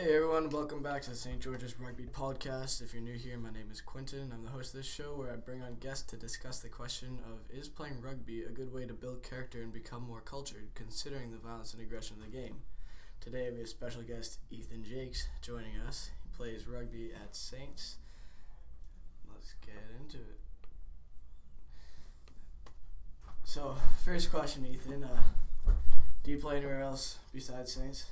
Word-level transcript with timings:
Hey 0.00 0.14
everyone, 0.14 0.48
welcome 0.48 0.82
back 0.82 1.02
to 1.02 1.10
the 1.10 1.16
St. 1.16 1.40
George's 1.40 1.78
Rugby 1.78 2.06
Podcast. 2.06 2.80
If 2.80 2.94
you're 2.94 3.02
new 3.02 3.18
here, 3.18 3.36
my 3.36 3.50
name 3.50 3.68
is 3.70 3.82
Quinton. 3.82 4.32
I'm 4.32 4.42
the 4.42 4.48
host 4.48 4.72
of 4.72 4.80
this 4.80 4.90
show 4.90 5.14
where 5.14 5.30
I 5.30 5.36
bring 5.36 5.60
on 5.60 5.74
guests 5.74 6.04
to 6.04 6.16
discuss 6.16 6.58
the 6.58 6.70
question 6.70 7.18
of 7.26 7.54
is 7.54 7.68
playing 7.68 8.00
rugby 8.00 8.42
a 8.44 8.48
good 8.48 8.72
way 8.72 8.86
to 8.86 8.94
build 8.94 9.22
character 9.22 9.60
and 9.60 9.70
become 9.70 10.06
more 10.06 10.22
cultured, 10.22 10.68
considering 10.74 11.30
the 11.30 11.36
violence 11.36 11.74
and 11.74 11.82
aggression 11.82 12.16
of 12.16 12.22
the 12.22 12.34
game. 12.34 12.62
Today 13.20 13.50
we 13.52 13.58
have 13.58 13.68
special 13.68 14.00
guest 14.00 14.38
Ethan 14.50 14.84
Jakes 14.84 15.28
joining 15.42 15.76
us. 15.86 16.08
He 16.24 16.34
plays 16.34 16.66
rugby 16.66 17.10
at 17.12 17.36
Saints. 17.36 17.96
Let's 19.30 19.52
get 19.60 19.84
into 20.00 20.16
it. 20.16 20.38
So, 23.44 23.76
first 24.02 24.30
question, 24.30 24.64
Ethan. 24.64 25.04
Uh, 25.04 25.20
do 26.24 26.30
you 26.30 26.38
play 26.38 26.56
anywhere 26.56 26.80
else 26.80 27.18
besides 27.34 27.74
Saints? 27.74 28.06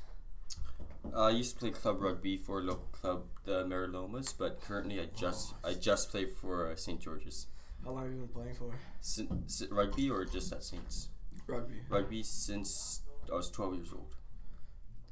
Uh, 1.15 1.25
I 1.25 1.31
used 1.31 1.55
to 1.55 1.61
play 1.61 1.71
club 1.71 2.01
rugby 2.01 2.37
for 2.37 2.61
a 2.61 2.63
local 2.63 2.89
club, 2.93 3.25
the 3.45 3.65
Meralomas, 3.65 4.35
but 4.37 4.61
currently 4.61 5.01
I 5.01 5.07
just 5.17 5.55
I 5.65 5.75
just 5.75 6.11
play 6.11 6.27
for 6.27 6.71
uh, 6.71 6.77
St 6.77 7.01
George's. 7.01 7.47
How 7.85 7.93
long 7.93 8.03
have 8.05 8.13
you 8.13 8.19
been 8.19 8.29
playing 8.29 8.55
for? 8.55 8.71
S- 9.01 9.23
s- 9.47 9.63
rugby 9.71 10.11
or 10.11 10.25
just 10.25 10.53
at 10.53 10.63
Saints? 10.65 11.09
Rugby. 11.47 11.77
Rugby 11.89 12.23
since 12.23 13.03
I 13.33 13.37
was 13.37 13.51
12 13.51 13.75
years 13.77 13.93
old. 13.93 14.15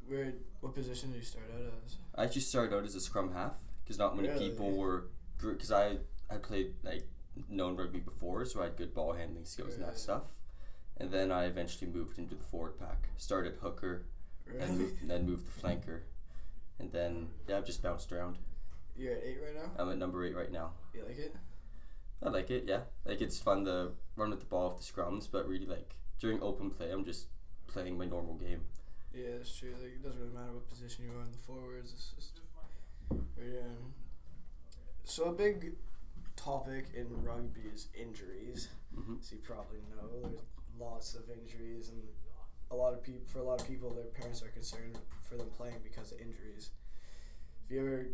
Where? 0.07 0.35
What 0.61 0.75
position 0.75 1.11
did 1.13 1.19
you 1.19 1.25
start 1.25 1.47
out 1.55 1.61
as? 1.87 1.97
I 2.15 2.25
actually 2.25 2.43
started 2.43 2.77
out 2.77 2.85
as 2.85 2.95
a 2.95 3.01
scrum 3.01 3.33
half 3.33 3.53
because 3.85 3.99
not 3.99 4.17
many 4.17 4.29
Really? 4.29 4.51
people 4.51 4.73
were 4.77 5.09
because 5.41 5.73
I 5.73 5.99
I 6.31 6.37
played 6.37 6.75
like 6.83 7.05
known 7.49 7.77
rugby 7.77 8.01
before, 8.01 8.45
so 8.45 8.61
I 8.61 8.65
had 8.65 8.77
good 8.77 8.95
ball 8.95 9.13
handling 9.13 9.45
skills 9.45 9.75
and 9.75 9.85
that 9.85 9.99
stuff. 9.99 10.23
And 10.99 11.11
then 11.11 11.31
I 11.31 11.45
eventually 11.45 11.91
moved 11.91 12.19
into 12.19 12.35
the 12.35 12.43
forward 12.45 12.79
pack. 12.79 13.09
Started 13.19 13.57
hooker, 13.61 14.07
and 14.61 14.97
then 15.05 15.27
move 15.27 15.43
the 15.45 15.61
flanker, 15.61 16.01
and 16.79 16.93
then 16.93 17.29
yeah, 17.49 17.59
I've 17.59 17.67
just 17.67 17.83
bounced 17.83 18.13
around. 18.13 18.39
You're 18.97 19.15
at 19.15 19.23
eight 19.25 19.39
right 19.45 19.55
now. 19.55 19.71
I'm 19.79 19.91
at 19.91 19.99
number 19.99 20.25
eight 20.25 20.35
right 20.37 20.51
now. 20.51 20.71
You 20.95 21.03
like 21.07 21.19
it? 21.19 21.35
I 22.23 22.31
like 22.31 22.51
it, 22.51 22.65
yeah. 22.67 22.81
Like 23.05 23.21
it's 23.21 23.39
fun 23.39 23.65
to 23.67 23.91
run 24.17 24.31
with 24.31 24.41
the 24.41 24.47
ball 24.47 24.71
off 24.71 24.79
the 24.79 24.85
scrums, 24.85 25.29
but 25.31 25.47
really 25.49 25.67
like 25.67 25.95
during 26.19 26.41
open 26.43 26.71
play, 26.71 26.91
I'm 26.91 27.05
just 27.05 27.27
playing 27.67 27.99
my 27.99 28.07
normal 28.07 28.35
game. 28.35 28.63
Yeah, 29.15 29.37
that's 29.39 29.57
true. 29.59 29.75
Like 29.83 29.93
it 29.93 30.03
doesn't 30.03 30.21
really 30.21 30.35
matter 30.35 30.53
what 30.53 30.69
position 30.69 31.05
you 31.05 31.11
are 31.19 31.23
in 31.23 31.33
the 31.33 31.39
forwards. 31.39 31.93
It's 31.93 32.13
just 32.17 32.41
where. 33.37 33.65
So 35.05 35.25
a 35.25 35.33
big 35.33 35.75
topic 36.37 36.87
in 36.95 37.07
rugby 37.23 37.63
is 37.75 37.89
injuries. 37.99 38.69
hmm 38.95 39.17
As 39.21 39.31
you 39.33 39.39
probably 39.39 39.81
know, 39.91 40.09
there's 40.09 40.41
lots 40.79 41.15
of 41.15 41.23
injuries, 41.31 41.91
and 41.91 42.03
a 42.71 42.77
lot 42.77 42.93
of 42.93 43.03
people. 43.03 43.23
For 43.27 43.39
a 43.39 43.45
lot 43.45 43.61
of 43.61 43.67
people, 43.67 43.91
their 43.95 44.05
parents 44.07 44.43
are 44.43 44.49
concerned 44.49 44.99
for 45.23 45.37
them 45.37 45.49
playing 45.57 45.77
because 45.83 46.13
of 46.13 46.21
injuries. 46.21 46.71
Have 47.63 47.71
you 47.71 47.81
ever 47.81 48.07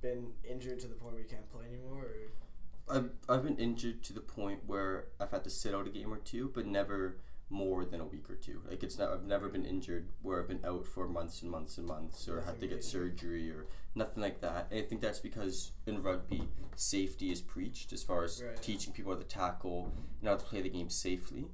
been 0.00 0.32
injured 0.48 0.80
to 0.80 0.88
the 0.88 0.94
point 0.94 1.14
where 1.14 1.22
you 1.22 1.28
can't 1.28 1.50
play 1.50 1.64
anymore? 1.66 2.04
Or 2.04 2.96
I've 2.96 3.10
I've 3.28 3.42
been 3.42 3.56
injured 3.56 4.02
to 4.04 4.12
the 4.12 4.20
point 4.20 4.60
where 4.66 5.06
I've 5.20 5.30
had 5.30 5.44
to 5.44 5.50
sit 5.50 5.74
out 5.74 5.86
a 5.86 5.90
game 5.90 6.12
or 6.12 6.18
two, 6.18 6.50
but 6.54 6.66
never 6.66 7.16
more 7.50 7.84
than 7.84 8.00
a 8.00 8.04
week 8.04 8.28
or 8.28 8.34
two. 8.34 8.60
Like 8.68 8.82
it's 8.82 8.98
not, 8.98 9.10
I've 9.12 9.24
never 9.24 9.48
been 9.48 9.64
injured 9.66 10.08
where 10.22 10.40
I've 10.40 10.48
been 10.48 10.64
out 10.64 10.86
for 10.86 11.06
months 11.06 11.42
and 11.42 11.50
months 11.50 11.78
and 11.78 11.86
months, 11.86 12.26
or 12.28 12.40
had 12.40 12.58
to 12.60 12.66
get 12.66 12.82
surgery 12.82 13.50
or 13.50 13.66
nothing 13.94 14.22
like 14.22 14.40
that. 14.40 14.68
And 14.70 14.80
I 14.80 14.82
think 14.82 15.00
that's 15.00 15.20
because 15.20 15.72
in 15.86 16.02
rugby, 16.02 16.42
safety 16.74 17.30
is 17.30 17.40
preached 17.40 17.92
as 17.92 18.02
far 18.02 18.24
as 18.24 18.42
Right. 18.42 18.60
teaching 18.62 18.92
people 18.92 19.12
how 19.12 19.18
to 19.18 19.24
tackle 19.24 19.92
and 20.20 20.28
how 20.28 20.36
to 20.36 20.44
play 20.44 20.62
the 20.62 20.70
game 20.70 20.90
safely. 20.90 21.46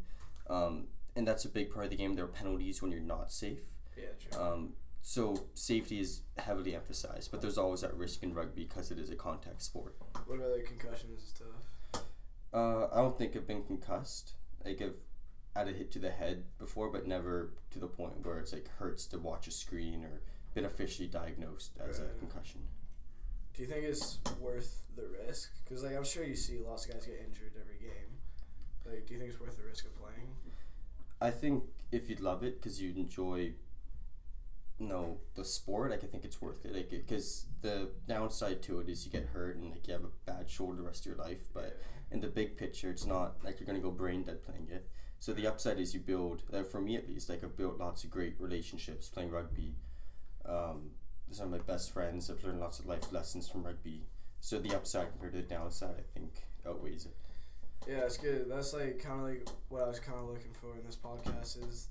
Um, 0.49 0.89
and 1.17 1.27
that's 1.27 1.45
a 1.45 1.49
big 1.49 1.73
part 1.73 1.85
of 1.87 1.91
the 1.91 1.97
game. 1.97 2.15
There 2.15 2.25
are 2.25 2.29
penalties 2.29 2.81
when 2.83 2.91
you're 2.91 3.01
not 3.01 3.33
safe. 3.33 3.61
yeah, 3.97 4.05
true. 4.19 4.43
Um, 4.43 4.73
so 5.03 5.47
safety 5.55 6.01
is 6.01 6.23
heavily 6.39 6.75
emphasized, 6.75 7.31
but 7.31 7.41
there's 7.41 7.59
always 7.59 7.81
that 7.81 7.95
risk 7.95 8.23
in 8.23 8.35
rugby 8.35 8.65
because 8.65 8.91
it 8.91 8.99
is 8.99 9.11
a 9.11 9.17
contact 9.17 9.63
sport. 9.63 9.97
what 10.27 10.37
about 10.37 10.53
like 10.53 10.67
concussions 10.67 11.21
and 11.21 11.29
stuff? 11.29 12.05
Uh, 12.53 12.87
I 12.93 12.97
don't 12.97 13.17
think 13.17 13.35
I've 13.37 13.47
been 13.47 13.63
concussed. 13.63 14.33
Like 14.65 14.83
I've 14.83 14.97
had 15.57 15.69
a 15.69 15.73
hit 15.73 15.91
to 15.93 15.99
the 15.99 16.11
head 16.11 16.45
before, 16.59 16.91
but 16.91 17.07
never 17.07 17.51
to 17.71 17.79
the 17.79 17.87
point 17.87 18.25
where 18.25 18.39
it's 18.39 18.53
like 18.53 18.69
hurts 18.79 19.07
to 19.07 19.19
watch 19.19 19.47
a 19.47 19.51
screen 19.51 20.05
or 20.05 20.21
been 20.55 20.65
officially 20.65 21.09
diagnosed 21.09 21.73
as 21.89 22.01
a 22.01 22.09
concussion. 22.19 22.61
Do 23.55 23.63
you 23.63 23.69
think 23.69 23.85
it's 23.85 24.19
worth 24.41 24.83
the 24.97 25.07
risk? 25.27 25.51
Because 25.65 25.83
like 25.83 25.97
I'm 25.97 26.05
sure 26.05 26.25
you 26.25 26.37
see 26.37 26.59
lots 26.59 26.87
of 26.87 26.93
guys 26.93 27.07
get 27.07 27.21
injured 27.27 27.53
every 27.61 27.79
game. 27.79 28.11
Like, 28.85 29.07
do 29.07 29.15
you 29.15 29.21
think 29.21 29.31
it's 29.31 29.41
worth 29.41 29.57
the 29.57 29.65
risk 29.65 29.85
of 29.85 29.95
playing? 30.01 30.29
I 31.21 31.31
think 31.31 31.65
if 31.93 32.09
you'd 32.09 32.21
love 32.21 32.43
it 32.43 32.61
because 32.61 32.81
you'd 32.81 32.97
enjoy, 32.97 33.53
you 34.79 34.87
know, 34.87 35.19
the 35.35 35.45
sport, 35.45 35.91
like 35.91 36.05
I 36.05 36.07
think 36.07 36.25
it's 36.25 36.41
worth 36.41 36.65
it. 36.65 36.75
Like 36.75 36.91
because 36.91 37.47
the 37.63 37.91
downside 38.09 38.63
to 38.63 38.81
it 38.81 38.89
is 38.89 39.05
you 39.05 39.13
get 39.13 39.27
hurt 39.27 39.57
and 39.57 39.71
like 39.71 39.87
you 39.87 39.93
have 39.93 40.05
a 40.05 40.31
bad 40.31 40.49
shoulder 40.51 40.77
the 40.77 40.83
rest 40.83 41.07
of 41.07 41.07
your 41.07 41.25
life, 41.25 41.49
but. 41.53 41.79
In 42.13 42.21
the 42.21 42.27
big 42.27 42.57
picture, 42.57 42.91
it's 42.91 43.07
not 43.07 43.37
like 43.45 43.61
you're 43.61 43.69
gonna 43.69 43.79
go 43.79 43.93
brain 43.93 44.25
dead 44.25 44.45
playing 44.45 44.67
it. 44.69 44.89
So 45.21 45.33
the 45.33 45.47
upside 45.47 45.79
is 45.79 45.95
you 45.95 46.01
build, 46.01 46.43
uh, 46.53 46.65
for 46.65 46.81
me 46.81 46.97
at 46.97 47.07
least, 47.09 47.29
like 47.29 47.45
I've 47.45 47.57
built 47.57 47.79
lots 47.79 48.03
of 48.03 48.11
great 48.11 48.35
relationships 48.41 49.09
playing 49.09 49.31
rugby. 49.31 49.77
Um, 50.45 50.91
some 51.31 51.47
of 51.47 51.53
my 51.53 51.59
best 51.59 51.93
friends. 51.93 52.29
I've 52.31 52.43
learned 52.43 52.59
lots 52.59 52.81
of 52.81 52.87
life 52.87 53.13
lessons 53.13 53.49
from 53.49 53.63
rugby. 53.63 54.07
So 54.41 54.59
the 54.59 54.75
upside 54.75 55.11
compared 55.13 55.35
to 55.35 55.43
the 55.43 55.47
downside, 55.47 55.95
I 55.99 56.19
think, 56.19 56.33
outweighs 56.67 57.07
it. 57.07 57.15
Yeah, 57.89 58.01
that's 58.01 58.19
good. 58.19 58.47
That's 58.49 58.73
like 58.73 59.03
kind 59.03 59.21
of 59.21 59.27
like 59.27 59.49
what 59.69 59.83
I 59.83 59.89
was 59.89 59.99
kind 59.99 60.19
of 60.19 60.27
looking 60.29 60.53
for 60.53 60.77
in 60.79 60.85
this 60.87 60.97
podcast 60.97 61.69
is 61.69 61.89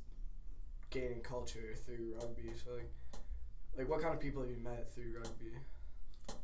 gaining 0.90 1.22
culture 1.22 1.76
through 1.86 2.14
rugby. 2.16 2.52
So 2.64 2.72
like, 2.76 2.90
like 3.78 3.90
what 3.90 4.02
kind 4.02 4.14
of 4.14 4.20
people 4.20 4.42
have 4.42 4.52
you 4.52 4.64
met 4.64 4.94
through 4.94 5.16
rugby? 5.18 5.58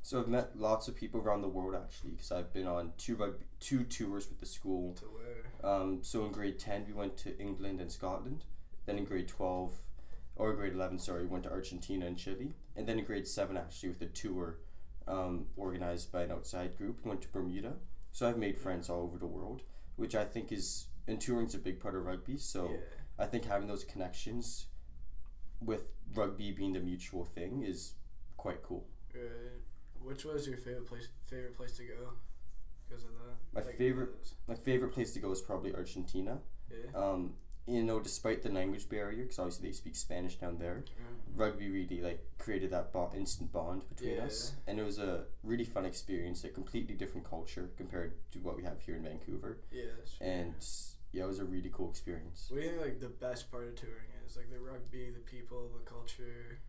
So 0.01 0.19
I've 0.19 0.27
met 0.27 0.57
lots 0.57 0.87
of 0.87 0.95
people 0.95 1.21
around 1.21 1.41
the 1.41 1.47
world 1.47 1.75
actually, 1.75 2.11
because 2.11 2.31
I've 2.31 2.51
been 2.51 2.67
on 2.67 2.93
two 2.97 3.15
rugby, 3.15 3.45
two 3.59 3.83
tours 3.83 4.27
with 4.27 4.39
the 4.39 4.45
school. 4.45 4.93
To 4.95 5.05
where? 5.05 5.71
Um, 5.71 5.99
so 6.01 6.25
in 6.25 6.31
grade 6.31 6.59
ten, 6.59 6.85
we 6.87 6.93
went 6.93 7.15
to 7.17 7.37
England 7.39 7.79
and 7.79 7.91
Scotland. 7.91 8.45
Then 8.85 8.97
in 8.97 9.05
grade 9.05 9.27
twelve, 9.27 9.75
or 10.35 10.53
grade 10.53 10.73
eleven, 10.73 10.99
sorry, 10.99 11.21
we 11.21 11.29
went 11.29 11.43
to 11.43 11.51
Argentina 11.51 12.05
and 12.07 12.17
Chile. 12.17 12.53
And 12.75 12.87
then 12.87 12.99
in 12.99 13.05
grade 13.05 13.27
seven, 13.27 13.57
actually, 13.57 13.89
with 13.89 14.01
a 14.01 14.07
tour 14.07 14.57
um, 15.07 15.45
organized 15.55 16.11
by 16.11 16.23
an 16.23 16.31
outside 16.31 16.77
group, 16.77 16.99
we 17.03 17.09
went 17.09 17.21
to 17.21 17.29
Bermuda. 17.29 17.73
So 18.15 18.29
I've 18.29 18.37
made 18.37 18.57
friends 18.57 18.89
all 18.89 19.01
over 19.01 19.17
the 19.17 19.25
world, 19.27 19.63
which 19.97 20.15
I 20.15 20.23
think 20.23 20.53
is 20.53 20.87
and 21.05 21.19
touring's 21.19 21.53
a 21.53 21.57
big 21.57 21.81
part 21.81 21.95
of 21.95 22.05
rugby. 22.05 22.37
So 22.37 22.69
yeah. 22.71 22.77
I 23.19 23.25
think 23.25 23.43
having 23.43 23.67
those 23.67 23.83
connections 23.83 24.67
with 25.59 25.87
rugby 26.13 26.53
being 26.53 26.71
the 26.71 26.79
mutual 26.79 27.25
thing 27.25 27.61
is 27.61 27.95
quite 28.37 28.63
cool. 28.63 28.87
Right. 29.13 29.59
Which 30.01 30.23
was 30.23 30.47
your 30.47 30.55
favorite 30.55 30.87
place? 30.87 31.09
Favorite 31.25 31.57
place 31.57 31.75
to 31.75 31.83
go? 31.83 32.13
Because 32.87 33.03
of 33.03 33.09
that. 33.19 33.35
My 33.53 33.73
favorite- 33.73 34.33
My 34.47 34.55
favorite 34.55 34.93
place 34.93 35.11
to 35.15 35.19
go 35.19 35.29
is 35.33 35.41
probably 35.41 35.75
Argentina. 35.75 36.39
Yeah. 36.71 36.97
Um, 36.97 37.33
you 37.67 37.83
know, 37.83 37.99
despite 37.99 38.43
the 38.43 38.49
language 38.49 38.87
barrier, 38.89 39.23
because 39.23 39.39
obviously 39.39 39.69
they 39.69 39.73
speak 39.73 39.95
Spanish 39.95 40.35
down 40.35 40.57
there. 40.59 40.83
rugby 41.35 41.67
really 41.69 41.99
like 41.99 42.23
created 42.37 42.69
that 42.71 42.93
bo- 42.93 43.11
instant 43.13 43.51
bond 43.51 43.83
between 43.89 44.15
Yeah. 44.15 44.23
us 44.23 44.53
and 44.67 44.79
it 44.79 44.83
was 44.83 44.99
a 44.99 45.25
really 45.43 45.65
fun 45.65 45.85
experience 45.85 46.45
a 46.45 46.49
completely 46.49 46.95
different 46.95 47.27
culture 47.29 47.69
compared 47.75 48.13
to 48.31 48.39
what 48.39 48.55
we 48.55 48.63
have 48.63 48.79
here 48.79 48.95
in 48.95 49.03
vancouver 49.03 49.57
Yeah. 49.69 49.91
And 50.21 50.55
yeah 51.11 51.23
it 51.25 51.27
was 51.27 51.39
a 51.39 51.43
really 51.45 51.69
cool 51.73 51.89
experience 51.89 52.47
What 52.49 52.61
do 52.61 52.65
you 52.67 52.71
think 52.71 52.81
like 52.81 52.99
the 53.01 53.09
best 53.09 53.51
part 53.51 53.67
of 53.67 53.75
touring 53.75 54.11
is? 54.25 54.37
Like 54.37 54.49
the 54.49 54.59
rugby, 54.61 55.09
the 55.09 55.19
people, 55.19 55.69
the 55.77 55.83
culture. 55.95 56.59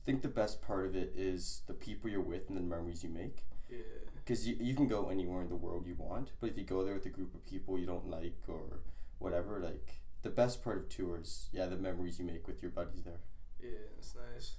i 0.00 0.02
think 0.04 0.22
the 0.22 0.28
best 0.42 0.62
part 0.62 0.86
of 0.86 0.94
it 0.94 1.12
is 1.16 1.62
the 1.66 1.74
people 1.74 2.08
you're 2.08 2.20
with 2.34 2.48
and 2.48 2.56
the 2.56 2.62
memories 2.76 3.02
you 3.02 3.10
make 3.10 3.38
Yeah. 3.68 3.78
because 4.14 4.46
you, 4.46 4.54
you 4.60 4.74
can 4.76 4.86
go 4.86 5.08
anywhere 5.08 5.42
in 5.42 5.48
the 5.48 5.56
world 5.66 5.84
you 5.90 5.96
want 5.96 6.30
but 6.38 6.50
if 6.50 6.56
you 6.56 6.62
go 6.64 6.84
there 6.84 6.94
with 6.94 7.06
a 7.06 7.14
group 7.18 7.34
of 7.34 7.44
people 7.44 7.76
you 7.76 7.86
don't 7.86 8.08
like 8.08 8.38
or 8.46 8.66
whatever 9.18 9.58
like 9.58 9.88
the 10.28 10.34
best 10.42 10.62
part 10.64 10.76
of 10.78 10.88
tours 10.88 11.48
yeah 11.52 11.66
the 11.66 11.76
memories 11.76 12.18
you 12.18 12.24
make 12.24 12.46
with 12.46 12.60
your 12.62 12.70
buddies 12.70 13.04
there 13.04 13.20
Yeah, 13.62 13.86
it's 13.98 14.14
nice. 14.14 14.54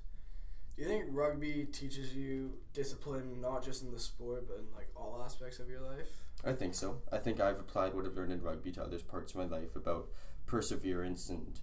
Do 0.75 0.83
you 0.83 0.87
think 0.89 1.05
rugby 1.11 1.65
teaches 1.71 2.13
you 2.15 2.53
discipline 2.73 3.41
not 3.41 3.63
just 3.65 3.83
in 3.83 3.91
the 3.91 3.99
sport 3.99 4.47
but 4.47 4.57
in 4.59 4.65
like 4.75 4.89
all 4.95 5.21
aspects 5.25 5.59
of 5.59 5.67
your 5.69 5.81
life? 5.81 6.11
I 6.45 6.53
think 6.53 6.75
so. 6.75 7.01
I 7.11 7.17
think 7.17 7.39
I've 7.39 7.59
applied 7.59 7.95
what 7.95 8.05
I've 8.05 8.13
learned 8.15 8.31
in 8.31 8.41
rugby 8.43 8.71
to 8.73 8.83
other 8.83 8.99
parts 8.99 9.33
of 9.33 9.37
my 9.41 9.57
life 9.57 9.75
about 9.75 10.07
perseverance 10.45 11.29
and 11.29 11.59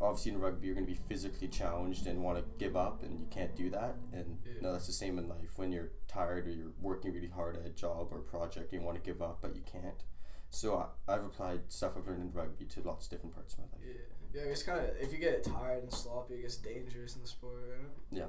obviously 0.00 0.32
in 0.32 0.40
rugby 0.40 0.66
you're 0.66 0.74
going 0.76 0.86
to 0.86 0.92
be 0.92 0.98
physically 1.08 1.48
challenged 1.48 2.06
and 2.06 2.22
want 2.22 2.38
to 2.38 2.44
give 2.58 2.76
up 2.76 3.02
and 3.02 3.20
you 3.20 3.26
can't 3.30 3.54
do 3.56 3.68
that 3.70 3.96
and 4.12 4.38
Yeah. 4.46 4.52
no 4.62 4.72
that's 4.72 4.86
the 4.86 4.92
same 4.92 5.18
in 5.18 5.28
life 5.28 5.52
when 5.56 5.70
you're 5.72 5.90
tired 6.08 6.46
or 6.46 6.50
you're 6.50 6.72
working 6.80 7.12
really 7.12 7.28
hard 7.28 7.56
at 7.56 7.66
a 7.66 7.70
job 7.70 8.08
or 8.12 8.18
project 8.20 8.72
and 8.72 8.80
you 8.80 8.86
want 8.86 8.96
to 9.02 9.04
give 9.10 9.20
up 9.22 9.38
but 9.42 9.54
you 9.54 9.62
can't 9.62 10.02
so 10.54 10.76
I, 11.08 11.12
I've 11.12 11.24
applied 11.24 11.60
stuff 11.68 11.92
I've 11.96 12.06
learned 12.06 12.22
in 12.22 12.32
rugby 12.32 12.66
to 12.66 12.80
lots 12.82 13.06
of 13.06 13.10
different 13.10 13.34
parts 13.34 13.54
of 13.54 13.60
my 13.60 13.64
life 13.72 13.82
Yeah. 13.84 14.40
Yeah, 14.42 14.50
it's 14.50 14.62
kind 14.62 14.78
of 14.78 14.86
if 15.00 15.12
you 15.12 15.18
get 15.18 15.42
tired 15.44 15.82
and 15.82 15.92
sloppy, 15.92 16.34
it 16.34 16.42
gets 16.42 16.56
dangerous 16.56 17.16
in 17.16 17.22
the 17.22 17.28
sport, 17.28 17.64
right? 17.68 17.90
Yeah. 18.10 18.26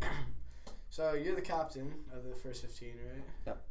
Yeah. 0.00 0.08
so 0.90 1.12
you're 1.14 1.34
the 1.34 1.42
captain 1.42 1.92
of 2.14 2.24
the 2.24 2.34
first 2.34 2.62
fifteen, 2.62 2.94
right? 3.12 3.24
Yep. 3.46 3.62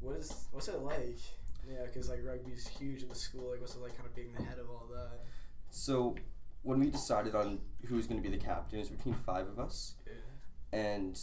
What 0.00 0.16
is 0.16 0.46
what's 0.50 0.68
it 0.68 0.80
like? 0.80 1.18
Yeah, 1.70 1.84
because 1.84 2.08
like 2.08 2.20
rugby's 2.24 2.66
huge 2.66 3.02
in 3.02 3.08
the 3.08 3.14
school. 3.14 3.50
Like, 3.52 3.60
what's 3.60 3.74
it 3.76 3.80
like, 3.82 3.96
kind 3.96 4.08
of 4.08 4.14
being 4.16 4.32
the 4.36 4.42
head 4.42 4.58
of 4.58 4.68
all 4.70 4.86
that? 4.92 5.20
so 5.70 6.16
when 6.64 6.78
we 6.80 6.90
decided 6.90 7.34
on 7.34 7.58
who 7.86 7.94
was 7.96 8.06
going 8.06 8.22
to 8.22 8.28
be 8.28 8.36
the 8.36 8.42
captain 8.44 8.78
it 8.78 8.82
was 8.82 8.88
between 8.90 9.14
five 9.26 9.48
of 9.48 9.58
us 9.58 9.94
Yeah. 10.06 10.78
and 10.78 11.18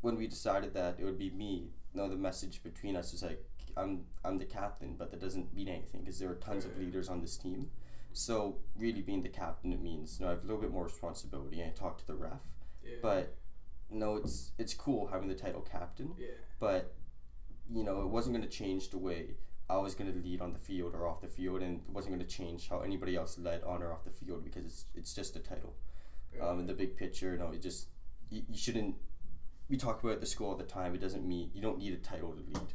when 0.00 0.16
we 0.16 0.26
decided 0.26 0.72
that 0.74 0.96
it 0.98 1.04
would 1.04 1.18
be 1.18 1.30
me, 1.30 1.68
no, 1.94 2.08
the 2.08 2.16
message 2.16 2.62
between 2.62 2.96
us 2.96 3.12
was 3.12 3.22
like, 3.22 3.44
I'm 3.80 4.04
I'm 4.24 4.38
the 4.38 4.44
captain, 4.44 4.94
but 4.98 5.10
that 5.10 5.20
doesn't 5.20 5.54
mean 5.54 5.68
anything 5.68 6.00
because 6.02 6.18
there 6.18 6.30
are 6.30 6.34
tons 6.36 6.64
of 6.64 6.78
leaders 6.78 7.08
on 7.08 7.20
this 7.20 7.36
team. 7.36 7.70
So 8.12 8.56
really, 8.76 9.02
being 9.02 9.22
the 9.22 9.28
captain, 9.28 9.72
it 9.72 9.80
means 9.80 10.18
you 10.18 10.24
know, 10.26 10.32
I 10.32 10.34
have 10.34 10.44
a 10.44 10.46
little 10.46 10.60
bit 10.60 10.72
more 10.72 10.84
responsibility. 10.84 11.60
and 11.60 11.70
I 11.70 11.74
talk 11.74 11.98
to 11.98 12.06
the 12.06 12.14
ref, 12.14 12.40
Yeah. 12.84 12.96
but 13.02 13.36
no, 13.90 14.16
it's 14.16 14.52
it's 14.58 14.74
cool 14.74 15.06
having 15.08 15.28
the 15.28 15.34
title 15.34 15.62
captain, 15.62 16.14
yeah. 16.18 16.28
but 16.58 16.94
you 17.72 17.84
know, 17.84 18.02
it 18.02 18.08
wasn't 18.08 18.36
going 18.36 18.48
to 18.48 18.56
change 18.56 18.90
the 18.90 18.98
way 18.98 19.36
I 19.68 19.76
was 19.76 19.94
going 19.94 20.12
to 20.12 20.18
lead 20.18 20.40
on 20.40 20.52
the 20.52 20.58
field 20.58 20.94
or 20.96 21.06
off 21.06 21.20
the 21.20 21.28
field, 21.28 21.62
and 21.62 21.76
it 21.86 21.90
wasn't 21.92 22.14
going 22.16 22.26
to 22.26 22.36
change 22.36 22.68
how 22.68 22.80
anybody 22.80 23.14
else 23.16 23.38
led 23.38 23.62
on 23.62 23.82
or 23.82 23.92
off 23.92 24.02
the 24.04 24.10
field 24.10 24.42
because 24.44 24.64
it's 24.66 24.84
it's 24.94 25.14
just 25.14 25.36
a 25.36 25.40
title. 25.40 25.74
Um, 26.40 26.60
in 26.60 26.66
the 26.66 26.74
big 26.74 26.96
picture, 26.96 27.36
no, 27.36 27.50
it 27.52 27.62
just 27.62 27.88
you, 28.30 28.42
you 28.48 28.56
shouldn't. 28.56 28.94
We 29.68 29.76
talk 29.76 30.02
about 30.02 30.18
the 30.20 30.26
school 30.26 30.48
all 30.50 30.56
the 30.56 30.64
time. 30.64 30.94
It 30.96 31.00
doesn't 31.00 31.24
mean 31.26 31.50
you 31.54 31.62
don't 31.62 31.78
need 31.78 31.92
a 31.92 31.96
title 31.98 32.32
to 32.32 32.40
lead. 32.40 32.72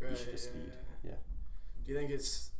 Right, 0.00 0.16
should 0.16 0.30
just 0.32 0.50
yeah, 0.54 0.60
lead, 0.60 0.72
yeah. 1.04 1.10
Do 1.84 1.92
you 1.92 1.98
think 1.98 2.10
it's 2.10 2.50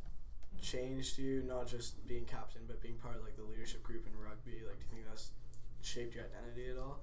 changed 0.61 1.17
you 1.19 1.43
not 1.47 1.67
just 1.67 2.05
being 2.07 2.25
captain 2.25 2.61
but 2.67 2.81
being 2.81 2.95
part 2.95 3.15
of 3.15 3.23
like 3.23 3.35
the 3.35 3.43
leadership 3.43 3.83
group 3.83 4.05
in 4.07 4.13
rugby? 4.19 4.63
Like, 4.67 4.79
do 4.79 4.85
you 4.85 4.91
think 4.91 5.07
that's 5.07 5.31
shaped 5.81 6.15
your 6.15 6.25
identity 6.25 6.69
at 6.69 6.77
all? 6.77 6.99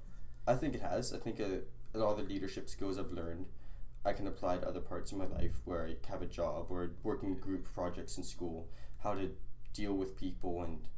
I 0.46 0.54
think 0.54 0.74
it 0.74 0.82
has. 0.82 1.12
I 1.12 1.18
think 1.18 1.40
a, 1.40 1.60
a 1.94 1.98
lot 1.98 2.12
of 2.12 2.16
the 2.18 2.24
leadership 2.34 2.68
skills 2.68 2.98
I've 2.98 3.12
learned, 3.12 3.46
I 4.04 4.12
can 4.12 4.26
apply 4.26 4.58
to 4.58 4.68
other 4.68 4.80
parts 4.80 5.12
of 5.12 5.18
my 5.18 5.26
life 5.26 5.60
where 5.64 5.86
I 5.86 5.96
have 6.10 6.20
a 6.22 6.26
job 6.26 6.66
or 6.68 6.90
working 7.02 7.34
group 7.36 7.72
projects 7.72 8.18
in 8.18 8.24
school, 8.24 8.68
how 9.02 9.14
to 9.14 9.30
deal 9.72 9.94
with 9.94 10.16
people 10.16 10.62
and 10.62 10.88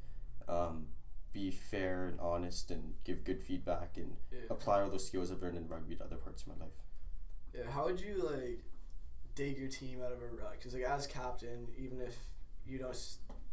um, 0.49 0.87
be 1.33 1.50
fair 1.50 2.06
and 2.06 2.19
honest 2.21 2.71
and 2.71 2.94
give 3.05 3.25
good 3.25 3.41
feedback 3.43 3.97
and 3.97 4.17
Yeah. 4.33 4.41
apply 4.50 4.83
all 4.83 4.91
those 4.91 5.06
skills 5.06 5.31
I've 5.31 5.43
learned 5.43 5.56
in 5.59 5.69
rugby 5.69 5.97
to 5.97 6.05
other 6.05 6.17
parts 6.17 6.43
of 6.43 6.49
my 6.49 6.65
life. 6.65 6.75
Yeah, 7.55 7.71
how 7.71 7.85
would 7.87 8.00
you 8.00 8.23
like 8.23 8.65
dig 9.37 9.56
your 9.56 9.69
team 9.69 10.00
out 10.05 10.11
of 10.11 10.19
a 10.19 10.27
rut? 10.27 10.56
Because 10.59 10.75
like 10.75 10.83
as 10.83 11.06
captain, 11.06 11.69
even 11.79 12.00
if 12.00 12.17
you 12.67 12.79
don't 12.79 12.99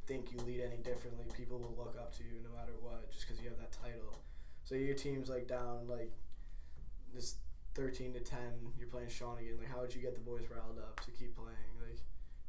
think 0.08 0.32
you 0.32 0.40
lead 0.40 0.62
any 0.62 0.78
differently, 0.78 1.26
people 1.38 1.60
will 1.60 1.76
look 1.78 1.96
up 2.00 2.18
to 2.18 2.24
you 2.24 2.42
no 2.44 2.50
matter 2.58 2.74
what, 2.82 3.12
just 3.12 3.28
because 3.28 3.44
you 3.44 3.50
have 3.50 3.60
that 3.60 3.72
title. 3.72 4.18
So 4.64 4.74
your 4.74 4.96
team's 4.96 5.30
like 5.30 5.48
down 5.48 5.88
like 5.88 6.12
this 7.14 7.36
thirteen 7.76 8.14
to 8.14 8.20
ten. 8.20 8.74
You're 8.80 8.88
playing 8.88 9.10
Shawnigan. 9.10 9.60
Like, 9.60 9.70
how 9.72 9.82
would 9.82 9.94
you 9.94 10.02
get 10.02 10.16
the 10.16 10.22
boys 10.22 10.46
riled 10.50 10.80
up 10.80 11.00
to 11.06 11.12
keep 11.12 11.36
playing? 11.36 11.78
Like, 11.80 12.00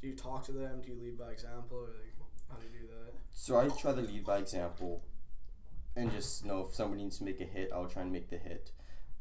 do 0.01 0.09
you 0.09 0.15
talk 0.15 0.45
to 0.47 0.53
them? 0.53 0.81
Do 0.81 0.93
you 0.93 0.99
lead 0.99 1.19
by 1.19 1.31
example, 1.33 1.79
or 1.79 1.89
like 1.89 2.15
how 2.49 2.57
do 2.57 2.65
you 2.73 2.81
do 2.81 2.87
that? 2.87 3.15
So 3.33 3.59
I 3.59 3.69
try 3.69 3.93
to 3.93 4.01
lead 4.01 4.25
by 4.25 4.39
example 4.39 5.03
and 5.97 6.11
just 6.13 6.45
know 6.45 6.67
if 6.69 6.75
somebody 6.75 7.03
needs 7.03 7.19
to 7.19 7.25
make 7.25 7.41
a 7.41 7.45
hit, 7.45 7.71
I'll 7.75 7.87
try 7.87 8.03
and 8.03 8.13
make 8.13 8.31
the 8.31 8.37
hit. 8.37 8.71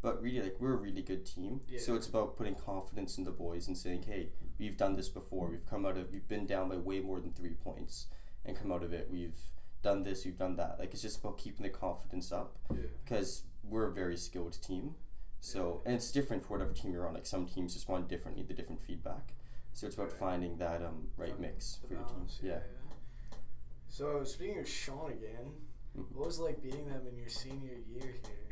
But 0.04 0.22
really, 0.22 0.42
like, 0.42 0.58
we're 0.60 0.74
a 0.74 0.78
really 0.78 1.02
good 1.02 1.26
team. 1.26 1.62
So 1.80 1.96
it's 1.96 2.08
about 2.08 2.36
putting 2.38 2.56
confidence 2.56 3.18
in 3.18 3.24
the 3.24 3.32
boys 3.32 3.68
and 3.70 3.78
saying, 3.78 4.04
hey, 4.04 4.30
we've 4.60 4.76
done 4.78 4.98
this 4.98 5.08
before. 5.08 5.48
We've 5.50 5.66
come 5.66 5.86
out 5.86 5.98
of, 5.98 6.12
we've 6.12 6.28
been 6.28 6.46
down 6.46 6.68
by 6.70 6.76
way 6.76 7.00
more 7.00 7.22
than 7.22 7.32
three 7.32 7.54
points 7.56 8.08
and 8.46 8.56
come 8.56 8.72
out 8.74 8.84
of 8.84 8.92
it. 8.92 9.08
We've 9.10 9.38
done 9.82 10.04
this, 10.04 10.26
we've 10.26 10.38
done 10.38 10.58
that. 10.58 10.76
Like, 10.78 10.92
it's 10.94 11.02
just 11.02 11.22
about 11.22 11.38
keeping 11.38 11.64
the 11.64 11.70
confidence 11.70 12.34
up 12.34 12.58
Yeah. 12.70 12.82
because 13.04 13.44
we're 13.64 13.88
a 13.88 13.94
very 13.94 14.18
skilled 14.18 14.62
team. 14.62 14.96
So, 15.40 15.82
and 15.86 15.96
it's 15.96 16.12
different 16.12 16.44
for 16.46 16.50
whatever 16.54 16.74
team 16.74 16.92
you're 16.92 17.08
on. 17.08 17.14
Like, 17.14 17.26
some 17.26 17.46
teams 17.46 17.74
just 17.74 17.88
want 17.88 18.10
different, 18.10 18.36
need 18.36 18.50
the 18.50 18.54
different 18.54 18.82
feedback. 18.82 19.34
So 19.72 19.88
it's 19.88 19.96
about 19.96 20.10
Right. 20.12 20.20
finding 20.20 20.58
that 20.58 20.84
um, 20.84 21.12
right 21.16 21.30
Find 21.30 21.40
mix 21.42 21.78
for 21.78 21.94
your 21.94 22.04
team. 22.04 22.14
balance, 22.14 22.40
Yeah. 22.44 22.60
So 23.88 24.24
speaking 24.26 24.60
of 24.60 24.66
Shawnigan, 24.66 25.54
Mhm. 25.98 26.12
what 26.14 26.26
was 26.28 26.40
it 26.40 26.44
like 26.44 26.62
beating 26.62 26.88
them 26.88 27.08
in 27.08 27.16
your 27.16 27.30
senior 27.30 27.76
year 27.76 28.02
here? 28.12 28.43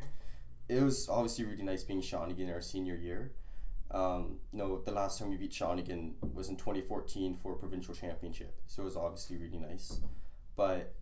It 0.68 0.82
was 0.82 1.08
obviously 1.08 1.44
really 1.44 1.62
nice 1.62 1.84
being 1.84 2.00
Shawnigan 2.02 2.52
our 2.52 2.60
senior 2.60 2.96
year. 2.96 3.32
Um, 3.90 4.38
no, 4.52 4.80
the 4.80 4.90
last 4.92 5.18
time 5.18 5.28
we 5.30 5.36
beat 5.36 5.52
Shawnigan 5.52 6.12
was 6.34 6.48
in 6.48 6.56
2014 6.56 7.36
for 7.42 7.52
a 7.52 7.56
provincial 7.56 7.94
championship, 7.94 8.58
so 8.66 8.82
it 8.82 8.84
was 8.86 8.96
obviously 8.96 9.36
really 9.36 9.58
nice. 9.58 10.00
But 10.56 10.94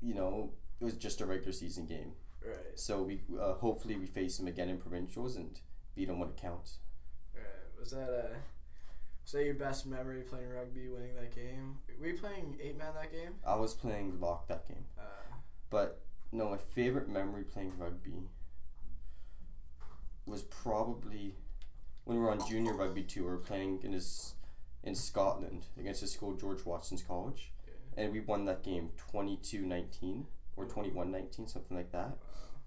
you 0.00 0.14
know, 0.14 0.52
it 0.80 0.84
was 0.84 0.94
just 0.94 1.20
a 1.20 1.26
regular 1.26 1.52
season 1.52 1.86
game, 1.86 2.12
Right. 2.44 2.56
so 2.74 3.02
we 3.02 3.20
uh, 3.38 3.54
hopefully 3.54 3.96
we 3.96 4.06
face 4.06 4.38
them 4.38 4.46
again 4.48 4.68
in 4.70 4.78
provincials 4.78 5.36
and 5.36 5.60
beat 5.94 6.06
them 6.08 6.18
when 6.20 6.30
it 6.30 6.36
counts. 6.36 6.78
Right. 7.34 7.44
Was 7.78 7.90
that 7.90 8.08
a 8.08 8.30
was 9.24 9.32
that 9.32 9.44
your 9.44 9.54
best 9.54 9.86
memory 9.86 10.22
playing 10.22 10.48
rugby, 10.48 10.88
winning 10.88 11.14
that 11.16 11.34
game? 11.34 11.76
Were 12.00 12.06
you 12.08 12.18
playing 12.18 12.56
eight 12.62 12.76
man 12.78 12.94
that 12.94 13.12
game? 13.12 13.34
I 13.46 13.54
was 13.56 13.74
playing 13.74 14.18
lock 14.20 14.48
that 14.48 14.66
game, 14.66 14.86
Uh, 14.98 15.02
but 15.70 16.00
no, 16.32 16.48
my 16.48 16.56
favorite 16.56 17.08
memory 17.10 17.44
playing 17.44 17.72
rugby 17.78 18.22
was 20.26 20.42
probably 20.42 21.34
when 22.04 22.18
we 22.18 22.22
were 22.24 22.30
on 22.30 22.46
junior 22.48 22.74
rugby 22.74 23.02
tour 23.02 23.24
we 23.24 23.30
were 23.30 23.36
playing 23.38 23.80
in 23.82 23.92
his 23.92 24.34
in 24.82 24.94
Scotland 24.94 25.66
against 25.78 26.00
his 26.00 26.12
school 26.12 26.34
George 26.34 26.64
Watson's 26.64 27.02
College. 27.02 27.52
Yeah. 27.96 28.04
and 28.04 28.12
we 28.12 28.20
won 28.20 28.44
that 28.46 28.62
game 28.64 28.90
22-19 29.12 30.24
or 30.56 30.66
21-19 30.66 31.48
something 31.50 31.76
like 31.76 31.92
that. 31.92 32.08
Wow. 32.08 32.14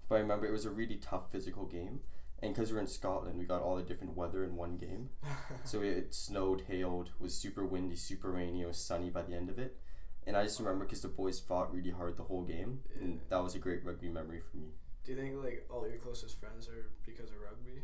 but 0.08 0.16
I 0.16 0.18
remember 0.20 0.46
it 0.46 0.52
was 0.52 0.64
a 0.64 0.70
really 0.70 0.96
tough 0.96 1.30
physical 1.30 1.66
game. 1.66 2.00
And 2.42 2.54
because 2.54 2.72
we're 2.72 2.80
in 2.80 2.86
Scotland 2.86 3.38
we 3.38 3.44
got 3.46 3.62
all 3.62 3.76
the 3.76 3.82
different 3.82 4.16
weather 4.16 4.44
in 4.44 4.56
one 4.56 4.76
game. 4.76 5.10
So 5.64 5.82
it 5.82 6.14
snowed 6.14 6.62
hailed 6.68 7.10
was 7.18 7.34
super 7.34 7.64
windy 7.66 7.96
super 7.96 8.30
rainy 8.30 8.62
it 8.62 8.66
was 8.66 8.78
sunny 8.78 9.10
by 9.10 9.22
the 9.22 9.34
end 9.34 9.48
of 9.50 9.58
it. 9.58 9.76
And 10.26 10.36
I 10.36 10.42
just 10.44 10.58
remember 10.58 10.84
because 10.84 11.02
the 11.02 11.08
boys 11.08 11.38
fought 11.40 11.72
really 11.74 11.90
hard 11.90 12.16
the 12.16 12.24
whole 12.24 12.42
game. 12.44 12.80
And 13.00 13.20
that 13.30 13.42
was 13.42 13.54
a 13.54 13.58
great 13.58 13.84
rugby 13.84 14.08
memory 14.08 14.40
for 14.40 14.56
me 14.58 14.68
Do 15.06 15.12
you 15.12 15.18
think 15.18 15.36
like 15.42 15.66
all 15.70 15.86
your 15.88 15.98
closest 15.98 16.38
friends 16.40 16.68
are 16.68 16.90
because 17.06 17.30
of 17.30 17.36
rugby? 17.40 17.82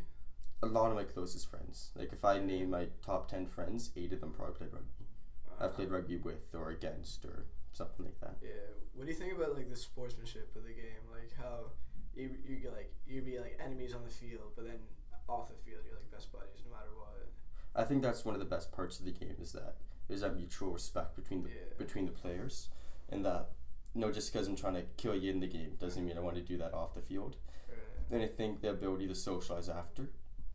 a 0.61 0.65
lot 0.67 0.89
of 0.89 0.95
my 0.95 1.03
closest 1.03 1.49
friends 1.49 1.91
like 1.97 2.13
if 2.13 2.23
I 2.23 2.39
name 2.39 2.69
my 2.69 2.87
top 3.05 3.29
10 3.29 3.47
friends 3.47 3.91
eight 3.97 4.13
of 4.13 4.21
them 4.21 4.31
probably 4.31 4.55
played 4.55 4.71
rugby 4.71 5.05
Uh, 5.49 5.65
I've 5.65 5.73
played 5.73 5.91
rugby 5.91 6.15
with 6.15 6.53
or 6.53 6.69
against 6.69 7.25
or 7.25 7.47
something 7.73 8.05
like 8.05 8.19
that 8.21 8.35
Yeah. 8.41 8.71
What 8.95 9.05
do 9.05 9.11
you 9.11 9.17
think 9.17 9.33
about 9.33 9.55
like 9.57 9.69
the 9.69 9.75
sportsmanship 9.75 10.55
of 10.55 10.63
the 10.63 10.69
game? 10.71 11.03
Like 11.11 11.31
how 11.37 11.71
you 12.15 12.29
you 12.47 12.55
get, 12.57 12.71
like 12.73 12.93
you'd 13.05 13.25
be 13.25 13.39
like 13.39 13.59
enemies 13.63 13.93
on 13.93 14.03
the 14.05 14.09
field, 14.09 14.53
but 14.55 14.65
then 14.65 14.79
off 15.27 15.49
the 15.49 15.55
field 15.69 15.81
you're 15.85 15.95
like 15.95 16.09
best 16.11 16.31
buddies 16.31 16.63
no 16.65 16.71
matter 16.71 16.91
what. 16.95 17.27
I 17.75 17.83
think 17.83 18.01
that's 18.03 18.23
one 18.23 18.35
of 18.35 18.39
the 18.39 18.45
best 18.55 18.71
parts 18.71 18.99
of 18.99 19.05
the 19.05 19.11
game 19.11 19.35
is 19.41 19.51
that 19.53 19.75
there's 20.07 20.21
that 20.21 20.35
mutual 20.35 20.71
respect 20.71 21.15
between 21.15 21.43
the 21.43 21.49
Yeah. 21.49 21.73
between 21.77 22.05
the 22.05 22.11
players, 22.11 22.69
and 23.09 23.25
that 23.25 23.49
no, 23.95 24.11
just 24.11 24.31
because 24.33 24.47
I'm 24.47 24.55
trying 24.55 24.75
to 24.75 24.83
kill 24.97 25.15
you 25.15 25.31
in 25.31 25.39
the 25.39 25.47
game 25.47 25.75
doesn't 25.79 26.03
mean 26.05 26.17
I 26.17 26.21
want 26.21 26.35
to 26.35 26.41
do 26.41 26.57
that 26.57 26.73
off 26.73 26.93
the 26.95 27.01
field. 27.01 27.37
Then 28.09 28.21
I 28.21 28.27
think 28.27 28.61
the 28.61 28.69
ability 28.71 29.07
to 29.07 29.15
socialize 29.15 29.69
after, 29.69 30.09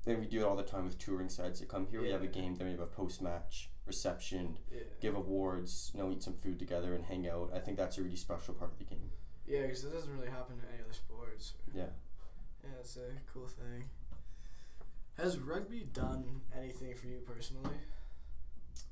Then 0.05 0.21
we 0.21 0.27
do 0.27 0.41
it 0.41 0.45
all 0.45 0.57
the 0.57 0.63
time 0.63 0.85
with 0.85 0.97
touring 0.99 1.29
sides 1.29 1.61
that 1.61 1.69
come 1.69 1.87
here. 1.91 2.01
We 2.01 2.11
have 2.11 2.23
a 2.23 2.29
game, 2.29 2.55
then 2.55 2.67
we 2.69 2.73
have 2.73 2.81
a 2.81 2.87
post 2.87 3.21
match 3.21 3.69
reception, 3.85 4.57
Yeah. 4.71 4.81
give 5.01 5.15
awards, 5.17 5.91
you 5.93 6.01
know, 6.01 6.11
eat 6.11 6.23
some 6.23 6.35
food 6.35 6.59
together 6.59 6.95
and 6.95 7.05
hang 7.05 7.29
out. 7.29 7.51
I 7.53 7.59
think 7.59 7.77
that's 7.77 7.99
a 7.99 8.03
really 8.03 8.17
special 8.17 8.55
part 8.55 8.73
of 8.73 8.79
the 8.79 8.85
game. 8.85 9.11
Yeah, 9.47 9.63
because 9.63 9.85
it 9.85 9.93
doesn't 9.93 10.15
really 10.15 10.31
happen 10.31 10.57
in 10.59 10.65
any 10.73 10.83
other 10.83 10.93
sports. 10.93 11.55
Yeah. 11.75 11.89
Yeah, 12.63 12.71
it's 12.81 12.97
a 12.97 13.11
cool 13.33 13.49
thing. 13.49 13.85
Has 15.17 15.39
rugby 15.39 15.81
done 15.93 16.43
anything 16.57 16.95
for 16.95 17.07
you 17.09 17.19
personally? 17.27 17.77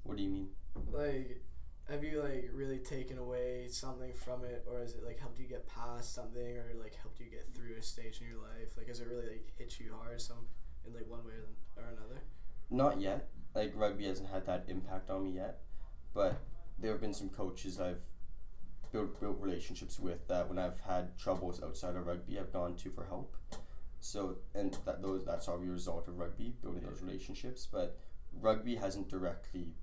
What 0.02 0.16
do 0.16 0.22
you 0.22 0.30
mean? 0.30 0.48
Like, 0.90 1.40
have 1.88 2.02
you 2.02 2.20
like 2.22 2.50
really 2.52 2.78
taken 2.78 3.18
away 3.18 3.68
something 3.70 4.12
from 4.12 4.44
it, 4.44 4.66
or 4.70 4.80
has 4.80 4.94
it 4.94 5.04
like 5.04 5.20
helped 5.20 5.38
you 5.38 5.46
get 5.46 5.68
past 5.68 6.14
something, 6.14 6.42
or 6.42 6.72
like 6.82 6.94
helped 6.96 7.20
you 7.20 7.26
get 7.26 7.48
through 7.54 7.76
a 7.78 7.82
stage 7.82 8.20
in 8.20 8.26
your 8.26 8.38
life? 8.38 8.76
Like, 8.76 8.88
has 8.88 9.00
it 9.00 9.08
really 9.08 9.26
like 9.28 9.52
hit 9.56 9.78
you 9.78 9.94
hard 9.96 10.20
some 10.20 10.48
in 10.86 10.92
like 10.92 11.08
one 11.08 11.24
way 11.24 11.34
or 11.76 11.84
another? 11.84 12.22
Not 12.70 13.00
yet. 13.00 13.28
Like 13.54 13.72
rugby 13.74 14.06
hasn't 14.06 14.30
had 14.30 14.46
that 14.46 14.64
impact 14.68 15.10
on 15.10 15.24
me 15.24 15.30
yet, 15.30 15.60
but 16.12 16.40
there 16.78 16.90
have 16.90 17.00
been 17.00 17.14
some 17.14 17.28
coaches 17.28 17.80
I've 17.80 18.00
built 18.92 19.20
built 19.20 19.38
relationships 19.40 19.98
with 19.98 20.26
that 20.28 20.48
when 20.48 20.58
I've 20.58 20.80
had 20.80 21.16
troubles 21.18 21.62
outside 21.62 21.96
of 21.96 22.06
rugby, 22.06 22.38
I've 22.38 22.52
gone 22.52 22.74
to 22.76 22.90
for 22.90 23.04
help. 23.04 23.36
So 24.00 24.38
and 24.54 24.76
that 24.84 25.02
those 25.02 25.24
that's 25.24 25.48
all 25.48 25.56
a 25.56 25.58
result 25.58 26.08
of 26.08 26.18
rugby 26.18 26.54
building 26.60 26.82
those 26.82 27.00
relationships. 27.00 27.66
But 27.70 27.96
rugby 28.40 28.74
hasn't 28.74 29.08
directly 29.08 29.74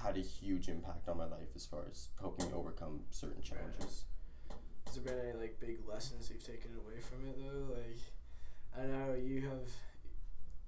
had 0.00 0.16
a 0.16 0.20
huge 0.20 0.68
impact 0.68 1.08
on 1.08 1.18
my 1.18 1.26
life 1.26 1.48
as 1.54 1.66
far 1.66 1.80
as 1.90 2.08
helping 2.20 2.46
me 2.48 2.52
overcome 2.54 3.00
certain 3.10 3.42
challenges. 3.42 4.04
Has 4.86 4.96
there 4.96 5.04
been 5.14 5.24
any 5.28 5.38
like 5.38 5.58
big 5.60 5.78
lessons 5.88 6.30
you've 6.32 6.44
taken 6.44 6.70
away 6.74 7.00
from 7.00 7.26
it 7.28 7.38
though? 7.38 7.74
Like, 7.74 7.98
I 8.76 8.86
know 8.86 9.14
you 9.14 9.42
have, 9.42 9.68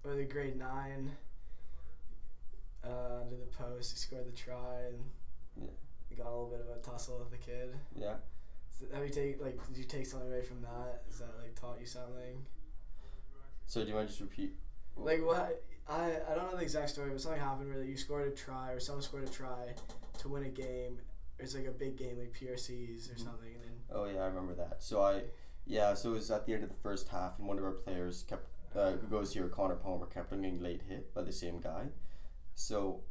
or 0.05 0.17
the 0.17 0.25
grade 0.25 0.57
nine. 0.59 1.13
Uh, 2.85 3.23
under 3.23 3.37
the 3.37 3.47
post, 3.47 3.93
you 3.93 3.99
scored 3.99 4.27
the 4.27 4.37
try 4.37 4.83
and 4.89 4.99
Yeah. 5.57 5.71
you 6.11 6.17
got 6.17 6.27
a 6.27 6.31
little 6.37 6.51
bit 6.51 6.61
of 6.61 6.69
a 6.69 6.81
tussle 6.81 7.19
with 7.19 7.31
the 7.31 7.39
kid. 7.39 7.75
Yeah. 7.97 8.17
So 8.71 8.85
have 8.93 9.05
you 9.05 9.11
take 9.11 9.41
like 9.41 9.59
did 9.69 9.79
you 9.79 9.85
take 9.85 10.05
something 10.07 10.29
away 10.29 10.43
from 10.43 10.61
that? 10.63 11.03
Has 11.09 11.21
that 11.21 11.31
like 11.41 11.55
taught 11.55 11.81
you 11.81 11.87
something? 11.87 12.45
So 13.67 13.83
do 13.83 13.89
you 13.89 13.95
want 13.95 14.09
to 14.09 14.13
just 14.13 14.21
repeat? 14.21 14.53
Like 14.97 15.25
what 15.25 15.65
I 15.89 16.13
I 16.31 16.35
don't 16.35 16.51
know 16.51 16.57
the 16.57 16.63
exact 16.63 16.91
story, 16.91 17.11
but 17.11 17.21
something 17.21 17.41
happened 17.41 17.73
where 17.75 17.83
you 17.85 17.97
scored 17.97 18.27
a 18.27 18.31
try 18.31 18.71
or 18.73 18.81
someone 18.81 19.03
scored 19.03 19.25
a 19.25 19.29
try 19.29 19.75
to 20.19 20.29
win 20.29 20.45
a 20.45 20.49
game. 20.49 20.99
It's 21.39 21.55
like 21.55 21.67
a 21.67 21.71
big 21.73 21.97
game 21.97 22.19
like 22.19 22.33
PRCs 22.33 23.11
or 23.11 23.15
Mhm. 23.15 23.25
something, 23.25 23.53
and 23.55 23.63
then 23.65 23.73
Oh 23.91 24.05
yeah, 24.07 24.23
I 24.23 24.27
remember 24.27 24.55
that. 24.55 24.83
So 24.83 25.03
I 25.03 25.25
yeah, 25.67 25.95
so 25.95 26.11
it 26.11 26.15
was 26.15 26.31
at 26.31 26.47
the 26.47 26.55
end 26.55 26.63
of 26.63 26.69
the 26.71 26.77
first 26.77 27.09
half, 27.09 27.39
and 27.39 27.49
one 27.49 27.59
of 27.59 27.65
our 27.65 27.73
players 27.73 28.23
kept 28.23 28.47
uh, 28.77 28.93
who 28.93 29.07
goes 29.07 29.33
here, 29.35 29.49
Connor 29.49 29.77
Palmer, 29.77 30.07
kept 30.07 30.33
on 30.33 30.43
getting 30.43 30.61
late 30.61 30.83
hit 30.83 31.15
by 31.15 31.23
the 31.23 31.33
same 31.33 31.61
guy. 31.61 31.89
So 32.55 33.03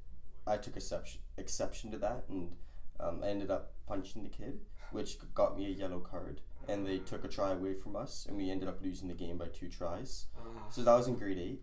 I 0.46 0.58
took 0.58 0.75
exception 0.75 1.22
exception 1.38 1.92
to 1.92 1.98
that, 2.00 2.25
and 2.30 2.56
um, 3.00 3.24
I 3.24 3.27
ended 3.27 3.50
up 3.51 3.74
punching 3.88 4.24
the 4.24 4.30
kid, 4.30 4.60
which 4.92 5.18
got 5.34 5.58
me 5.58 5.65
a 5.68 5.70
yellow 5.70 6.00
card. 6.00 6.42
And 6.68 6.86
they 6.88 7.00
took 7.00 7.25
a 7.25 7.27
try 7.27 7.51
away 7.51 7.74
from 7.74 7.96
us, 7.98 8.25
and 8.25 8.38
we 8.38 8.50
ended 8.50 8.70
up 8.70 8.82
losing 8.82 9.10
the 9.10 9.13
game 9.13 9.38
by 9.38 9.48
two 9.48 9.68
tries. 9.68 10.27
Ah, 10.38 10.70
So 10.70 10.82
that 10.84 10.94
was 10.96 11.08
in 11.10 11.15
grade 11.15 11.38
eight. 11.38 11.62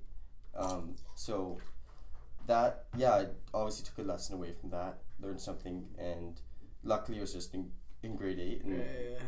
Um, 0.56 0.94
so 1.14 1.58
that 2.46 2.86
yeah, 2.96 3.12
I 3.12 3.26
obviously 3.54 3.84
took 3.86 4.04
a 4.04 4.08
lesson 4.08 4.34
away 4.34 4.52
from 4.52 4.70
that, 4.70 4.98
learned 5.20 5.40
something, 5.40 5.86
and 5.98 6.40
luckily 6.82 7.18
it 7.18 7.20
was 7.20 7.32
just 7.32 7.54
in, 7.54 7.70
in 8.02 8.16
grade 8.16 8.38
eight, 8.38 8.64
and 8.64 8.78
yeah, 8.78 9.18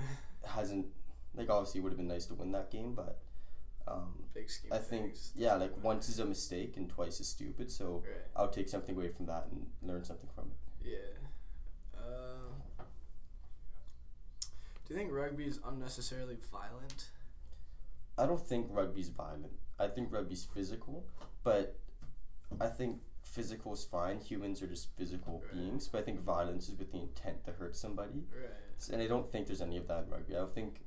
hasn't 0.45 0.87
like 1.35 1.49
obviously 1.49 1.81
it 1.81 1.83
would 1.85 1.93
have 1.93 1.99
been 1.99 2.09
nice 2.09 2.27
to 2.27 2.35
win 2.35 2.53
that 2.53 2.71
game, 2.71 2.95
but 2.95 3.21
um, 3.87 4.25
Big 4.35 4.51
scheme. 4.51 4.73
I 4.73 4.79
think 4.79 5.15
yeah, 5.35 5.55
like 5.55 5.73
once 5.83 6.09
is 6.09 6.19
a 6.19 6.25
mistake 6.25 6.77
and 6.77 6.89
twice 6.89 7.21
is 7.21 7.29
stupid. 7.29 7.71
So 7.71 8.03
Right. 8.05 8.25
I'll 8.37 8.49
take 8.51 8.69
something 8.69 8.95
away 8.95 9.09
from 9.09 9.27
that 9.27 9.49
and 9.51 9.67
learn 9.83 10.05
something 10.05 10.29
from 10.35 10.51
it. 10.51 10.91
Yeah. 10.91 11.99
Uh, 11.99 12.83
do 14.87 14.95
you 14.95 14.97
think 14.97 15.13
rugby 15.13 15.45
is 15.45 15.61
unnecessarily 15.65 16.37
violent? 16.51 17.09
I 18.19 18.27
don't 18.27 18.41
think 18.41 18.67
rugby's 18.71 19.09
violent. 19.09 19.53
I 19.79 19.89
think 19.89 20.13
rugby's 20.13 20.45
physical, 20.45 21.05
but 21.43 21.79
I 22.61 22.69
think 22.69 23.01
physical 23.23 23.73
is 23.73 23.85
fine. 23.85 24.19
Humans 24.21 24.63
are 24.63 24.67
just 24.67 24.95
physical 24.97 25.41
Right. 25.41 25.53
beings, 25.53 25.89
but 25.89 25.99
I 25.99 26.03
think 26.03 26.21
violence 26.21 26.69
is 26.69 26.79
with 26.79 26.93
the 26.93 26.99
intent 27.01 27.45
to 27.45 27.53
hurt 27.53 27.75
somebody. 27.77 28.27
Right. 28.35 28.89
And 28.93 29.01
I 29.03 29.07
don't 29.07 29.31
think 29.31 29.47
there's 29.47 29.63
any 29.63 29.77
of 29.77 29.87
that 29.89 30.05
in 30.05 30.11
rugby. 30.11 30.35
I 30.37 30.41
don't 30.41 30.55
think 30.55 30.81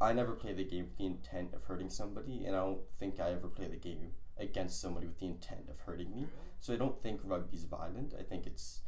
I 0.00 0.12
never 0.12 0.32
play 0.34 0.52
the 0.52 0.64
game 0.64 0.86
with 0.86 0.96
the 0.98 1.06
intent 1.06 1.54
of 1.54 1.64
hurting 1.64 1.88
somebody, 1.88 2.44
and 2.44 2.56
I 2.56 2.60
don't 2.60 2.84
think 2.98 3.20
I 3.20 3.30
ever 3.30 3.48
play 3.48 3.68
the 3.68 3.76
game 3.76 4.12
against 4.36 4.80
somebody 4.80 5.06
with 5.06 5.18
the 5.20 5.26
intent 5.26 5.68
of 5.70 5.78
hurting 5.80 6.12
me. 6.14 6.26
So 6.60 6.74
I 6.74 6.76
don't 6.76 7.00
think 7.00 7.20
rugby's 7.22 7.64
violent. 7.64 8.12
I 8.18 8.22
think 8.22 8.46
it's 8.46 8.82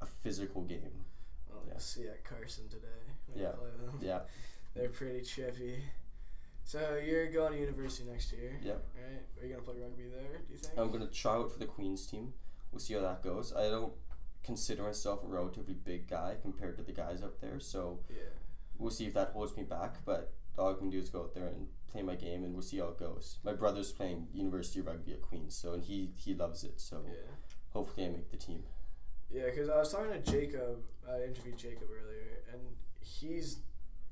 a 0.00 0.06
physical 0.06 0.62
game. 0.62 1.06
Well, 1.48 1.64
Yeah. 1.66 1.78
see 1.78 2.06
at 2.08 2.22
Carson 2.24 2.68
today. 2.68 2.86
Yeah. 3.34 3.54
Yeah, 4.00 4.22
They're 4.74 4.90
pretty 4.90 5.22
chippy. 5.22 5.82
So 6.70 7.00
you're 7.04 7.26
going 7.32 7.54
to 7.54 7.58
university 7.58 8.08
next 8.08 8.32
year, 8.32 8.56
yeah. 8.62 8.74
right? 8.94 9.22
Are 9.42 9.44
you 9.44 9.54
gonna 9.54 9.64
play 9.64 9.74
rugby 9.82 10.04
there? 10.04 10.38
Do 10.46 10.52
you 10.52 10.56
think? 10.56 10.78
I'm 10.78 10.92
gonna 10.92 11.08
try 11.08 11.34
out 11.34 11.50
for 11.50 11.58
the 11.58 11.64
Queens 11.64 12.06
team. 12.06 12.32
We'll 12.70 12.78
see 12.78 12.94
how 12.94 13.00
that 13.00 13.24
goes. 13.24 13.52
I 13.52 13.68
don't 13.70 13.92
consider 14.44 14.84
myself 14.84 15.24
a 15.24 15.26
relatively 15.26 15.74
big 15.74 16.08
guy 16.08 16.36
compared 16.40 16.76
to 16.78 16.84
the 16.84 16.92
guys 16.92 17.24
up 17.24 17.40
there, 17.40 17.58
so 17.58 17.98
yeah. 18.08 18.18
we'll 18.78 18.92
see 18.92 19.06
if 19.06 19.14
that 19.14 19.30
holds 19.30 19.56
me 19.56 19.64
back. 19.64 19.96
But 20.04 20.32
all 20.56 20.72
I 20.72 20.78
can 20.78 20.90
do 20.90 20.98
is 21.00 21.08
go 21.08 21.22
out 21.22 21.34
there 21.34 21.48
and 21.48 21.66
play 21.90 22.02
my 22.02 22.14
game, 22.14 22.44
and 22.44 22.52
we'll 22.52 22.62
see 22.62 22.78
how 22.78 22.90
it 22.90 23.00
goes. 23.00 23.38
My 23.42 23.52
brother's 23.52 23.90
playing 23.90 24.28
university 24.32 24.80
rugby 24.80 25.14
at 25.14 25.22
Queens, 25.22 25.56
so 25.56 25.72
and 25.72 25.82
he 25.82 26.12
he 26.14 26.34
loves 26.34 26.62
it. 26.62 26.80
So 26.80 27.02
Yeah. 27.04 27.34
hopefully 27.70 28.06
I 28.06 28.10
make 28.10 28.30
the 28.30 28.36
team. 28.36 28.62
Yeah, 29.28 29.46
because 29.46 29.68
I 29.68 29.76
was 29.78 29.90
talking 29.90 30.12
to 30.12 30.30
Jacob. 30.30 30.84
I 31.08 31.24
interviewed 31.24 31.58
Jacob 31.58 31.88
earlier, 31.90 32.44
and 32.52 32.60
he's 33.00 33.56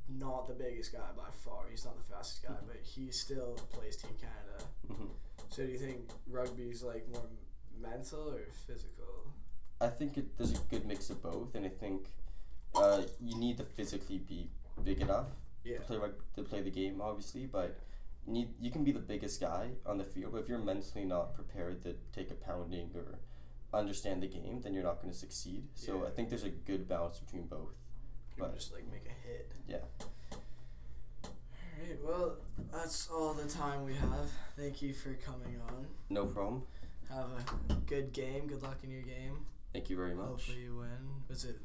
not 0.08 0.46
the 0.48 0.54
biggest 0.54 0.92
guy 0.92 1.10
by 1.16 1.30
far. 1.30 1.66
He's 1.70 1.84
not 1.84 1.96
the 1.96 2.02
fastest 2.14 2.42
guy, 2.42 2.54
Mhm. 2.54 2.66
but 2.66 2.76
he 2.82 3.10
still 3.10 3.54
plays 3.70 3.96
Team 3.96 4.16
Canada. 4.20 4.64
hmm 4.86 5.06
So 5.50 5.64
do 5.66 5.72
you 5.72 5.78
think 5.78 6.10
rugby's 6.26 6.82
like 6.82 7.08
more 7.08 7.28
mental 7.80 8.30
or 8.32 8.46
physical? 8.66 9.32
I 9.80 9.88
think 9.88 10.18
it, 10.18 10.36
there's 10.36 10.52
a 10.52 10.58
good 10.70 10.86
mix 10.86 11.08
of 11.10 11.22
both, 11.22 11.54
and 11.54 11.64
I 11.64 11.68
think 11.70 12.10
uh, 12.74 13.02
you 13.20 13.36
need 13.38 13.56
to 13.58 13.64
physically 13.64 14.18
be 14.18 14.50
big 14.82 15.00
enough 15.00 15.28
Yeah. 15.64 15.78
to 15.78 15.84
play 15.84 15.96
rug- 15.96 16.22
to 16.36 16.42
play 16.42 16.60
the 16.62 16.70
game, 16.70 17.00
obviously, 17.00 17.46
but 17.46 17.78
you 18.26 18.32
need 18.32 18.54
you 18.60 18.70
can 18.70 18.84
be 18.84 18.92
the 18.92 19.00
biggest 19.00 19.40
guy 19.40 19.70
on 19.86 19.96
the 19.98 20.04
field, 20.04 20.32
but 20.32 20.38
if 20.42 20.48
you're 20.48 20.58
mentally 20.58 21.04
not 21.04 21.34
prepared 21.34 21.80
to 21.82 21.94
take 22.12 22.30
a 22.30 22.34
pounding 22.34 22.90
or 22.94 23.18
understand 23.72 24.22
the 24.22 24.26
game, 24.28 24.60
then 24.62 24.74
you're 24.74 24.82
not 24.82 25.00
going 25.00 25.12
to 25.12 25.18
succeed. 25.18 25.68
So 25.74 26.06
I 26.06 26.10
think 26.10 26.28
there's 26.30 26.44
a 26.44 26.50
good 26.50 26.88
balance 26.88 27.18
between 27.20 27.46
both. 27.46 27.74
But- 28.38 28.54
just 28.54 28.72
like 28.72 28.90
make 28.90 29.06
a 29.06 29.28
hit. 29.28 29.52
Yeah. 29.68 29.78
Alright, 31.24 31.98
well, 32.04 32.36
that's 32.72 33.08
all 33.10 33.34
the 33.34 33.48
time 33.48 33.84
we 33.84 33.94
have. 33.94 34.30
Thank 34.56 34.82
you 34.82 34.92
for 34.92 35.14
coming 35.14 35.60
on. 35.68 35.86
No 36.10 36.26
problem. 36.26 36.62
Have 37.08 37.28
a 37.70 37.74
good 37.86 38.12
game. 38.12 38.46
Good 38.46 38.62
luck 38.62 38.78
in 38.82 38.90
your 38.90 39.02
game. 39.02 39.46
Thank 39.72 39.88
you 39.90 39.96
very 39.96 40.14
much. 40.14 40.26
Hopefully 40.28 40.58
you 40.62 40.76
win. 40.76 41.22
Was 41.28 41.44
it 41.44 41.56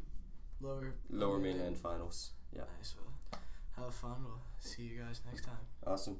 lower? 0.61 0.93
Lower 1.09 1.39
mainland 1.39 1.77
finals. 1.77 2.31
Yeah. 2.53 2.61
Nice. 2.77 2.95
Well, 2.97 3.39
have 3.85 3.93
fun. 3.95 4.15
We'll 4.23 4.39
see 4.59 4.83
you 4.83 5.01
guys 5.01 5.21
next 5.29 5.43
time. 5.45 5.57
Awesome. 5.85 6.17